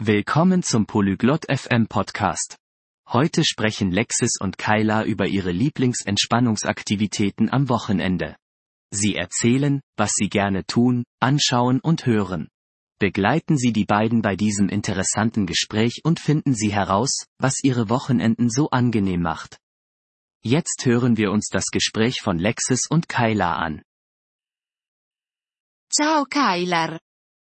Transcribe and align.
Willkommen 0.00 0.62
zum 0.62 0.86
Polyglot 0.86 1.46
FM 1.50 1.88
Podcast. 1.88 2.56
Heute 3.08 3.44
sprechen 3.44 3.90
Lexis 3.90 4.36
und 4.40 4.56
Kyla 4.56 5.02
über 5.02 5.26
ihre 5.26 5.50
Lieblingsentspannungsaktivitäten 5.50 7.50
am 7.50 7.68
Wochenende. 7.68 8.36
Sie 8.92 9.16
erzählen, 9.16 9.80
was 9.96 10.12
sie 10.14 10.28
gerne 10.28 10.64
tun, 10.66 11.02
anschauen 11.18 11.80
und 11.80 12.06
hören. 12.06 12.46
Begleiten 13.00 13.58
Sie 13.58 13.72
die 13.72 13.86
beiden 13.86 14.22
bei 14.22 14.36
diesem 14.36 14.68
interessanten 14.68 15.46
Gespräch 15.46 16.02
und 16.04 16.20
finden 16.20 16.54
Sie 16.54 16.72
heraus, 16.72 17.26
was 17.38 17.56
Ihre 17.64 17.88
Wochenenden 17.88 18.50
so 18.50 18.70
angenehm 18.70 19.22
macht. 19.22 19.58
Jetzt 20.44 20.86
hören 20.86 21.16
wir 21.16 21.32
uns 21.32 21.48
das 21.48 21.72
Gespräch 21.72 22.20
von 22.20 22.38
Lexis 22.38 22.86
und 22.88 23.08
Kyla 23.08 23.56
an. 23.56 23.82
Ciao 25.90 26.24
Kylar. 26.24 27.00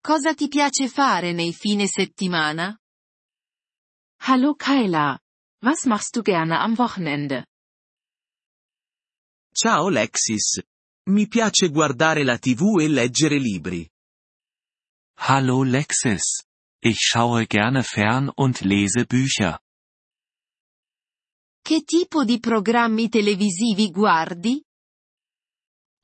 Cosa 0.02 0.34
ti 0.34 0.48
piace 0.48 0.88
fare 0.88 1.34
nei 1.34 1.54
fine 1.54 1.88
settimana? 1.88 2.78
Hallo 4.22 4.56
Kyla. 4.56 5.20
Was 5.62 5.86
machst 5.86 6.16
du 6.16 6.22
gerne 6.22 6.58
am 6.60 6.76
Wochenende? 6.76 7.46
Ciao 9.54 9.90
Lexis. 9.90 10.62
Mi 11.10 11.28
piace 11.28 11.70
guardare 11.70 12.24
la 12.24 12.38
TV 12.38 12.80
e 12.80 12.88
leggere 12.88 13.38
libri. 13.40 13.90
Hallo 15.20 15.64
Lexis. 15.64 16.46
Ich 16.80 17.00
schaue 17.00 17.46
gerne 17.48 17.84
fern 17.84 18.32
und 18.36 18.62
lese 18.62 19.06
Bücher. 19.06 19.60
Che 21.62 21.84
tipo 21.84 22.24
di 22.24 22.40
programmi 22.40 23.10
televisivi 23.10 23.90
guardi? 23.90 24.64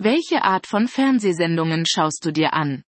Welche 0.02 0.40
Art 0.40 0.68
von 0.68 0.88
Fernsehsendungen 0.88 1.86
schaust 1.86 2.26
du 2.26 2.32
dir 2.32 2.52
an? 2.54 2.84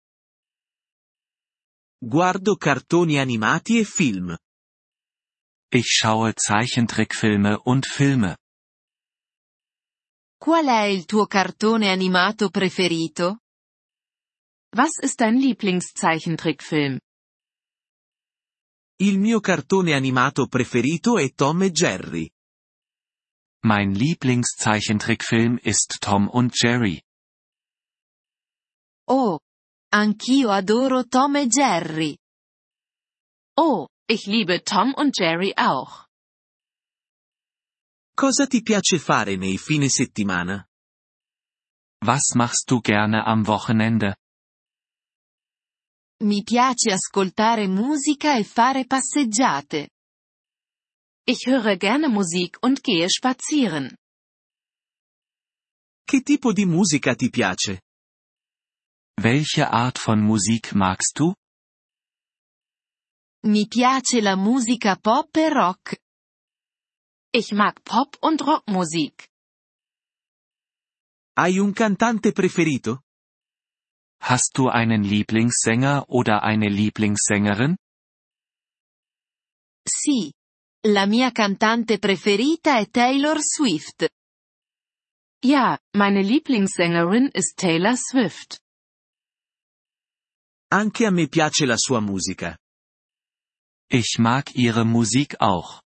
Guardo 2.02 2.56
cartoni 2.56 3.18
animati 3.18 3.78
e 3.78 3.84
film. 3.84 4.34
Ich 5.70 5.84
schaue 5.84 6.32
Zeichentrickfilme 6.32 7.60
und 7.66 7.84
Filme. 7.84 8.38
Qual 10.38 10.64
è 10.64 10.84
il 10.84 11.04
tuo 11.04 11.26
cartone 11.26 11.90
animato 11.90 12.48
preferito? 12.48 13.40
Was 14.74 14.96
ist 15.02 15.18
dein 15.18 15.36
Lieblingszeichentrickfilm? 15.36 16.98
Il 19.00 19.18
mio 19.18 19.40
cartone 19.40 19.92
animato 19.92 20.46
preferito 20.46 21.18
è 21.18 21.30
Tom 21.34 21.64
e 21.64 21.70
Jerry. 21.70 22.30
Mein 23.62 23.92
Lieblingszeichentrickfilm 23.92 25.58
ist 25.62 25.98
Tom 26.00 26.30
und 26.32 26.54
Jerry. 26.54 27.02
Oh, 29.06 29.38
anch'io 29.92 30.50
adoro 30.50 31.06
Tom 31.06 31.36
e 31.36 31.46
Jerry. 31.46 32.16
Oh, 33.56 33.88
ich 34.08 34.26
liebe 34.26 34.62
Tom 34.62 34.94
und 34.94 35.16
Jerry 35.18 35.52
auch. 35.56 36.06
Cosa 38.14 38.46
ti 38.46 38.62
piace 38.62 38.98
fare 38.98 39.36
nei 39.36 39.56
fine 39.58 39.88
settimana? 39.88 40.64
Was 42.02 42.34
machst 42.34 42.70
du 42.70 42.80
gerne 42.80 43.24
am 43.26 43.46
Wochenende? 43.46 44.16
Mi 46.22 46.42
piace 46.42 46.92
ascoltare 46.92 47.66
musica 47.66 48.36
e 48.36 48.44
fare 48.44 48.86
passeggiate. 48.86 49.88
Ich 51.26 51.46
höre 51.46 51.76
gerne 51.76 52.08
Musik 52.08 52.58
und 52.62 52.82
gehe 52.82 53.08
spazieren. 53.08 53.96
Che 56.04 56.22
tipo 56.22 56.52
di 56.52 56.66
musica 56.66 57.14
ti 57.14 57.30
piace? 57.30 57.80
Welche 59.22 59.70
Art 59.70 59.98
von 59.98 60.22
Musik 60.22 60.74
magst 60.74 61.18
du? 61.18 61.34
Mi 63.44 63.66
piace 63.68 64.22
la 64.22 64.34
musica 64.34 64.96
pop 64.96 65.36
e 65.36 65.50
rock. 65.50 65.98
Ich 67.30 67.52
mag 67.52 67.84
Pop- 67.84 68.16
und 68.22 68.40
Rockmusik. 68.40 69.28
Hai 71.36 71.58
un 71.58 71.74
cantante 71.74 72.32
preferito? 72.32 73.02
Hast 74.22 74.56
du 74.56 74.68
einen 74.68 75.02
Lieblingssänger 75.02 76.08
oder 76.08 76.42
eine 76.42 76.70
Lieblingssängerin? 76.70 77.76
Sì. 79.86 80.32
La 80.86 81.04
mia 81.04 81.30
cantante 81.30 81.98
preferita 81.98 82.78
è 82.78 82.88
Taylor 82.88 83.38
Swift. 83.42 84.08
Ja, 85.44 85.78
meine 85.94 86.22
Lieblingssängerin 86.22 87.28
ist 87.34 87.58
Taylor 87.58 87.98
Swift. 87.98 88.62
Anche 90.72 91.04
a 91.04 91.10
me 91.10 91.26
piace 91.26 91.66
la 91.66 91.76
sua 91.76 91.98
musica. 92.00 92.56
Ich 93.90 94.18
mag 94.18 94.54
ihre 94.54 94.84
Musik 94.84 95.34
auch. 95.40 95.82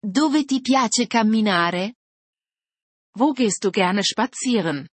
Dove 0.00 0.44
ti 0.44 0.60
piace 0.60 1.08
camminare? 1.08 1.94
Wo 3.16 3.32
gehst 3.32 3.64
du 3.64 3.70
gerne 3.70 4.04
spazieren? 4.04 4.88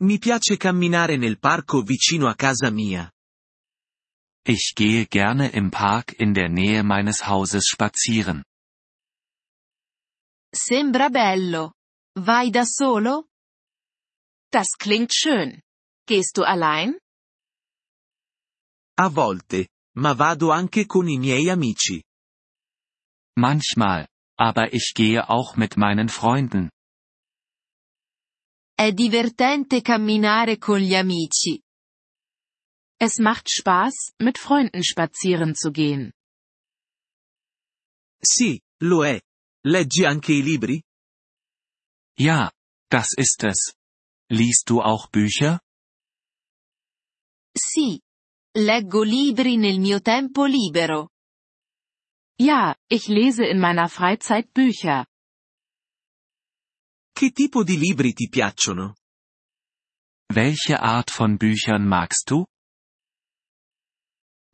Mi 0.00 0.18
piace 0.18 0.56
camminare 0.56 1.16
nel 1.18 1.38
parco 1.38 1.82
vicino 1.82 2.28
a 2.28 2.34
casa 2.34 2.70
mia. 2.70 3.12
Ich 4.46 4.72
gehe 4.74 5.06
gerne 5.06 5.50
im 5.50 5.70
Park 5.70 6.14
in 6.18 6.32
der 6.32 6.48
Nähe 6.48 6.82
meines 6.82 7.26
Hauses 7.26 7.66
spazieren. 7.66 8.42
Sembra 10.50 11.10
bello. 11.10 11.74
Vai 12.16 12.50
da 12.50 12.64
solo? 12.64 13.26
Das 14.50 14.78
klingt 14.78 15.12
schön. 15.12 15.63
Gehst 16.06 16.36
du 16.36 16.42
allein? 16.42 16.98
A 18.96 19.08
volte, 19.08 19.68
ma 19.96 20.12
vado 20.12 20.50
anche 20.50 20.86
con 20.86 21.08
i 21.08 21.18
miei 21.18 21.48
amici. 21.50 22.02
Manchmal, 23.36 24.06
aber 24.38 24.72
ich 24.72 24.92
gehe 24.94 25.28
auch 25.28 25.56
mit 25.56 25.76
meinen 25.76 26.08
Freunden. 26.08 26.70
È 28.76 28.92
divertente 28.92 29.80
camminare 29.80 30.58
con 30.58 30.78
gli 30.78 30.94
amici. 30.94 31.62
Es 33.00 33.18
macht 33.18 33.48
Spaß, 33.48 34.14
mit 34.20 34.38
Freunden 34.38 34.82
spazieren 34.84 35.54
zu 35.54 35.70
gehen. 35.70 36.12
Sì, 38.20 38.60
lo 38.82 39.04
è. 39.04 39.20
Leggi 39.66 40.04
anche 40.04 40.32
i 40.32 40.42
libri? 40.42 40.82
Ja, 42.18 42.52
das 42.90 43.14
ist 43.16 43.42
es. 43.44 43.74
Liest 44.30 44.68
du 44.68 44.80
auch 44.82 45.08
Bücher? 45.08 45.60
Sì. 47.56 48.00
Leggo 48.56 49.02
libri 49.02 49.56
nel 49.56 49.78
mio 49.78 50.00
tempo 50.00 50.44
libero. 50.44 51.10
Ja, 52.36 52.74
ich 52.88 53.06
lese 53.08 53.46
in 53.46 53.58
meiner 53.58 53.88
Freizeit 53.88 54.50
Bücher. 54.52 55.06
Che 57.12 57.30
tipo 57.30 57.62
di 57.62 57.78
libri 57.78 58.12
ti 58.12 58.28
piacciono? 58.28 58.94
Welche 60.32 60.74
Art 60.74 61.10
von 61.12 61.36
Büchern 61.36 61.86
magst 61.86 62.28
du? 62.28 62.44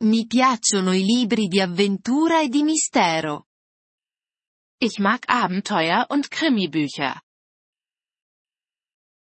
Mi 0.03 0.25
piacciono 0.27 0.93
i 0.93 1.03
libri 1.03 1.47
di 1.47 1.59
avventura 1.59 2.41
e 2.41 2.49
di 2.49 2.61
mistero. 2.63 3.47
Ich 4.79 4.99
mag 4.99 5.23
Abenteuer- 5.27 6.05
und 6.09 6.27
Krimibücher. 6.27 7.19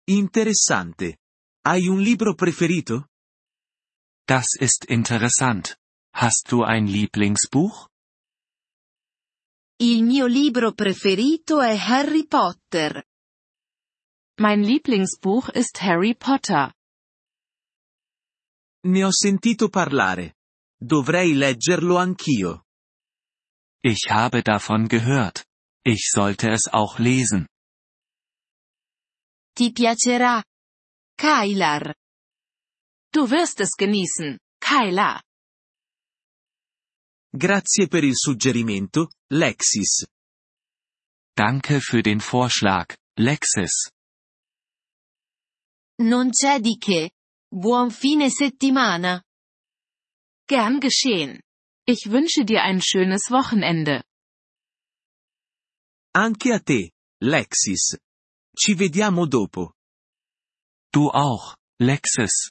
Interessante. 0.08 1.18
Hai 1.62 1.86
un 1.86 2.00
libro 2.00 2.34
preferito? 2.34 3.08
Das 4.28 4.48
ist 4.60 4.84
interessant. 4.84 5.78
Hast 6.12 6.52
du 6.52 6.62
ein 6.62 6.86
Lieblingsbuch? 6.86 7.88
Il 9.80 10.02
mio 10.02 10.26
libro 10.26 10.72
preferito 10.72 11.62
è 11.62 11.78
Harry 11.78 12.26
Potter. 12.26 13.04
Mein 14.38 14.62
Lieblingsbuch 14.62 15.48
ist 15.48 15.80
Harry 15.80 16.14
Potter. 16.14 16.74
Ne 18.84 19.04
ho 19.04 19.10
sentito 19.10 19.70
parlare. 19.70 20.34
Dovrei 20.78 21.32
leggerlo 21.32 21.96
anch'io. 21.96 22.64
Ich 23.82 24.10
habe 24.10 24.42
davon 24.42 24.88
gehört. 24.88 25.46
Ich 25.86 26.10
sollte 26.10 26.50
es 26.50 26.68
auch 26.70 26.98
lesen. 26.98 27.46
Ti 29.54 29.72
piacerà. 29.72 30.42
Kylar. 31.16 31.94
Du 33.12 33.30
wirst 33.30 33.60
es 33.60 33.76
genießen, 33.76 34.38
Kyla. 34.60 35.22
Grazie 37.32 37.88
per 37.88 38.04
il 38.04 38.16
suggerimento, 38.16 39.10
Lexis. 39.30 40.06
Danke 41.36 41.80
für 41.80 42.02
den 42.02 42.20
Vorschlag, 42.20 42.94
Lexis. 43.18 43.90
Non 46.00 46.30
c'è 46.30 46.60
di 46.60 46.76
che. 46.78 47.10
Buon 47.50 47.90
fine 47.90 48.30
settimana. 48.30 49.22
Gern 50.46 50.80
geschehen. 50.80 51.40
Ich 51.86 52.10
wünsche 52.10 52.44
dir 52.44 52.62
ein 52.62 52.80
schönes 52.82 53.30
Wochenende. 53.30 54.04
Anche 56.14 56.52
a 56.54 56.60
te, 56.60 56.92
Lexis. 57.22 57.96
Ci 58.54 58.74
vediamo 58.78 59.26
dopo. 59.26 59.72
Du 60.92 61.10
auch, 61.10 61.56
Lexis. 61.80 62.50